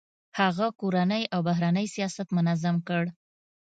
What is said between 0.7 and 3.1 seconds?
کورنی او بهرنی سیاست منظم کړ.